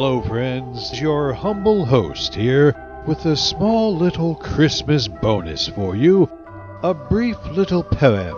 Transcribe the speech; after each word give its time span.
Hello, 0.00 0.22
friends. 0.22 1.00
Your 1.00 1.32
humble 1.32 1.84
host 1.84 2.32
here 2.32 2.72
with 3.04 3.26
a 3.26 3.36
small 3.36 3.96
little 3.96 4.36
Christmas 4.36 5.08
bonus 5.08 5.66
for 5.66 5.96
you. 5.96 6.30
A 6.84 6.94
brief 6.94 7.36
little 7.46 7.82
poem 7.82 8.36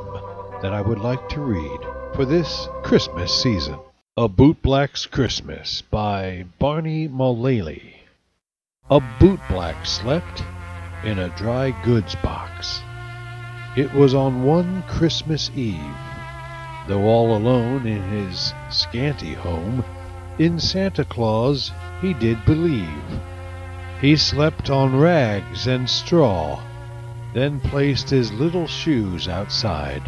that 0.62 0.72
I 0.72 0.80
would 0.80 1.00
like 1.00 1.28
to 1.28 1.42
read 1.42 1.80
for 2.14 2.24
this 2.24 2.66
Christmas 2.82 3.42
season. 3.42 3.78
A 4.16 4.26
Bootblack's 4.26 5.04
Christmas 5.04 5.82
by 5.82 6.46
Barney 6.58 7.08
Mullely. 7.08 8.04
A 8.88 9.00
bootblack 9.18 9.84
slept 9.84 10.42
in 11.04 11.18
a 11.18 11.36
dry 11.36 11.78
goods 11.84 12.14
box. 12.22 12.80
It 13.76 13.92
was 13.92 14.14
on 14.14 14.44
one 14.44 14.82
Christmas 14.88 15.50
Eve. 15.54 15.76
Though 16.88 17.04
all 17.04 17.36
alone 17.36 17.86
in 17.86 18.02
his 18.04 18.54
scanty 18.70 19.34
home, 19.34 19.84
in 20.40 20.58
Santa 20.58 21.04
Claus 21.04 21.70
he 22.00 22.14
did 22.14 22.42
believe. 22.46 23.20
He 24.00 24.16
slept 24.16 24.70
on 24.70 24.98
rags 24.98 25.66
and 25.66 25.88
straw, 25.88 26.58
then 27.34 27.60
placed 27.60 28.08
his 28.08 28.32
little 28.32 28.66
shoes 28.66 29.28
outside, 29.28 30.02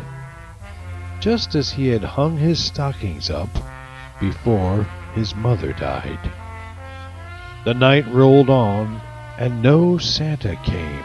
just 1.21 1.55
as 1.55 1.71
he 1.71 1.89
had 1.89 2.03
hung 2.03 2.39
his 2.39 2.65
stockings 2.65 3.29
up 3.29 3.51
before 4.21 4.85
his 5.15 5.37
mother 5.37 5.75
died. 5.75 6.33
The 7.67 7.75
night 7.75 8.11
rolled 8.11 8.49
on, 8.49 9.03
and 9.39 9.63
no 9.63 9.99
Santa 9.99 10.57
came, 10.65 11.05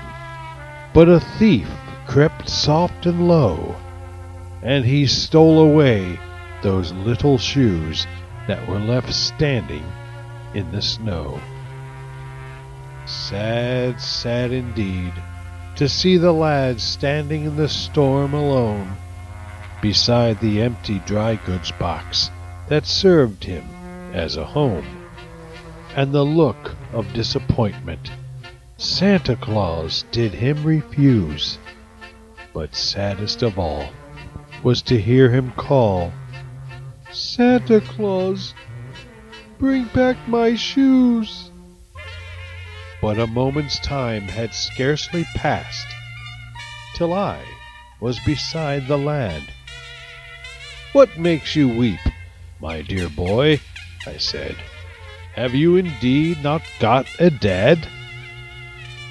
but 0.93 1.09
a 1.09 1.19
thief 1.19 1.69
crept 2.05 2.47
soft 2.47 3.05
and 3.05 3.27
low, 3.27 3.75
and 4.63 4.85
he 4.85 5.05
stole 5.05 5.59
away 5.59 6.17
those 6.63 6.93
little 6.93 7.37
shoes 7.37 8.07
that 8.47 8.67
were 8.67 8.79
left 8.79 9.13
standing 9.13 9.83
in 10.53 10.71
the 10.71 10.81
snow. 10.81 11.39
Sad, 13.05 14.01
sad 14.01 14.51
indeed, 14.51 15.13
to 15.75 15.87
see 15.87 16.17
the 16.17 16.33
lad 16.33 16.81
standing 16.81 17.45
in 17.45 17.55
the 17.55 17.69
storm 17.69 18.33
alone, 18.33 18.97
beside 19.81 20.39
the 20.39 20.61
empty 20.61 20.99
dry 21.05 21.35
goods 21.45 21.71
box 21.73 22.31
that 22.67 22.85
served 22.85 23.43
him 23.43 23.63
as 24.13 24.35
a 24.35 24.45
home, 24.45 24.85
and 25.95 26.11
the 26.11 26.25
look 26.25 26.75
of 26.93 27.13
disappointment 27.13 28.11
Santa 28.79 29.35
Claus 29.35 30.05
did 30.11 30.33
him 30.33 30.63
refuse. 30.63 31.57
But 32.53 32.75
saddest 32.75 33.41
of 33.41 33.57
all 33.57 33.89
was 34.63 34.81
to 34.83 35.01
hear 35.01 35.31
him 35.31 35.51
call, 35.57 36.13
Santa 37.17 37.81
Claus, 37.81 38.53
bring 39.57 39.85
back 39.85 40.15
my 40.27 40.53
shoes. 40.53 41.49
But 43.01 43.17
a 43.17 43.25
moment's 43.25 43.79
time 43.79 44.21
had 44.21 44.53
scarcely 44.53 45.23
passed 45.33 45.87
till 46.93 47.13
I 47.13 47.43
was 47.99 48.19
beside 48.19 48.87
the 48.87 48.99
lad. 48.99 49.41
What 50.93 51.17
makes 51.17 51.55
you 51.55 51.67
weep, 51.67 51.99
my 52.61 52.83
dear 52.83 53.09
boy? 53.09 53.61
I 54.05 54.17
said. 54.17 54.55
Have 55.33 55.55
you 55.55 55.75
indeed 55.75 56.43
not 56.43 56.61
got 56.79 57.07
a 57.19 57.31
dad? 57.31 57.87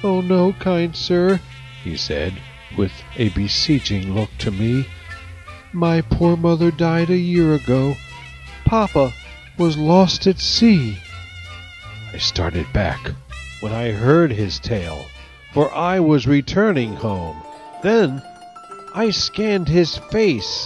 Oh, 0.01 0.21
no, 0.21 0.53
kind 0.53 0.95
sir, 0.95 1.41
he 1.83 1.97
said, 1.97 2.33
with 2.77 2.93
a 3.17 3.27
beseeching 3.29 4.15
look 4.15 4.29
to 4.39 4.51
me. 4.51 4.87
My 5.77 6.01
poor 6.01 6.35
mother 6.35 6.71
died 6.71 7.11
a 7.11 7.15
year 7.15 7.53
ago. 7.53 7.95
Papa 8.65 9.13
was 9.59 9.77
lost 9.77 10.25
at 10.25 10.39
sea. 10.39 10.97
I 12.11 12.17
started 12.17 12.65
back 12.73 13.11
when 13.59 13.71
I 13.71 13.91
heard 13.91 14.31
his 14.31 14.57
tale, 14.57 15.05
for 15.53 15.71
I 15.71 15.99
was 15.99 16.25
returning 16.25 16.95
home. 16.95 17.37
Then 17.83 18.23
I 18.95 19.11
scanned 19.11 19.67
his 19.67 19.97
face. 20.09 20.65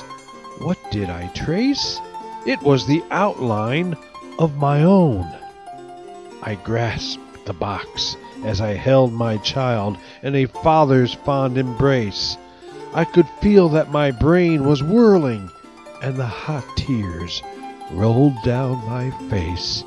What 0.59 0.77
did 0.91 1.09
I 1.09 1.27
trace? 1.35 1.99
It 2.47 2.61
was 2.61 2.87
the 2.87 3.03
outline 3.11 3.97
of 4.39 4.55
my 4.55 4.83
own. 4.83 5.29
I 6.41 6.55
grasped 6.63 7.45
the 7.45 7.51
box 7.51 8.15
as 8.45 8.61
I 8.61 8.75
held 8.75 9.11
my 9.11 9.35
child 9.39 9.97
in 10.23 10.35
a 10.35 10.45
father's 10.45 11.13
fond 11.13 11.57
embrace. 11.57 12.37
I 12.93 13.05
could 13.05 13.27
feel 13.41 13.69
that 13.69 13.91
my 13.91 14.11
brain 14.11 14.65
was 14.65 14.83
whirling, 14.83 15.49
and 16.01 16.17
the 16.17 16.25
hot 16.25 16.65
tears 16.75 17.41
rolled 17.91 18.35
down 18.43 18.85
my 18.85 19.11
face. 19.29 19.85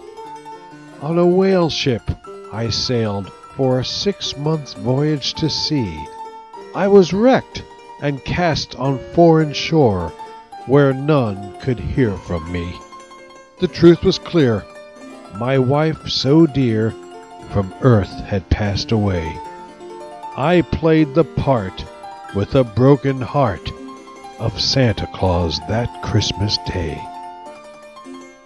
On 1.02 1.18
a 1.18 1.26
whale 1.26 1.68
ship 1.68 2.02
I 2.50 2.70
sailed 2.70 3.30
for 3.56 3.78
a 3.78 3.84
six 3.84 4.36
months' 4.38 4.72
voyage 4.72 5.34
to 5.34 5.50
sea. 5.50 6.02
I 6.74 6.88
was 6.88 7.12
wrecked 7.12 7.62
and 8.00 8.24
cast 8.24 8.74
on 8.76 8.98
foreign 9.12 9.52
shore, 9.52 10.08
where 10.66 10.94
none 10.94 11.60
could 11.60 11.78
hear 11.78 12.12
from 12.12 12.50
me. 12.50 12.74
The 13.60 13.68
truth 13.68 14.02
was 14.02 14.18
clear. 14.18 14.64
My 15.36 15.58
wife, 15.58 16.08
so 16.08 16.46
dear, 16.46 16.92
from 17.50 17.74
earth 17.82 18.12
had 18.24 18.48
passed 18.48 18.92
away. 18.92 19.38
I 20.36 20.62
played 20.72 21.14
the 21.14 21.24
part 21.24 21.84
with 22.34 22.54
a 22.54 22.64
broken 22.64 23.20
heart 23.20 23.70
of 24.38 24.60
Santa 24.60 25.06
Claus 25.14 25.60
that 25.68 26.02
Christmas 26.02 26.58
day. 26.66 27.00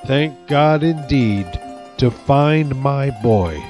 Thank 0.06 0.46
God 0.46 0.82
indeed 0.82 1.46
to 1.96 2.10
find 2.10 2.80
my 2.80 3.10
boy, 3.22 3.62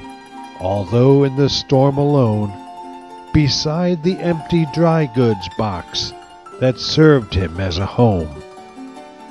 although 0.61 1.25
in 1.25 1.37
the 1.37 1.49
storm 1.49 1.99
alone, 1.99 2.53
beside 3.33 4.03
the 4.03 4.19
empty 4.19 4.67
dry 4.75 5.07
goods 5.15 5.49
box 5.57 6.13
that 6.61 6.79
served 6.79 7.33
him 7.33 7.61
as 7.61 7.79
a 7.79 7.87
home. 7.87 8.43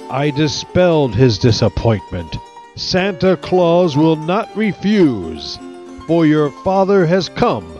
I 0.10 0.32
dispelled 0.32 1.14
his 1.14 1.38
disappointment. 1.38 2.38
Santa 2.76 3.36
Claus 3.36 3.98
will 3.98 4.16
not 4.16 4.56
refuse, 4.56 5.60
for 6.08 6.26
your 6.26 6.50
father 6.64 7.06
has 7.06 7.28
come, 7.28 7.78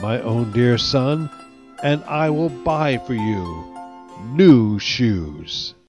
my 0.00 0.20
own 0.20 0.50
dear 0.50 0.76
son, 0.76 1.30
and 1.82 2.02
I 2.04 2.30
will 2.30 2.48
buy 2.48 2.98
for 2.98 3.14
you 3.14 3.64
new 4.22 4.78
shoes. 4.78 5.74